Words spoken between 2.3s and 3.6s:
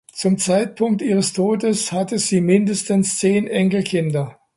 mindestens zehn